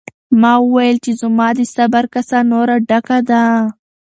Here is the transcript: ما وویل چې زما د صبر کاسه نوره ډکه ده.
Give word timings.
ما 0.41 0.53
وویل 0.63 0.97
چې 1.05 1.11
زما 1.21 1.47
د 1.57 1.59
صبر 1.75 2.03
کاسه 2.13 2.39
نوره 2.51 2.75
ډکه 2.89 3.17
ده. 3.29 3.43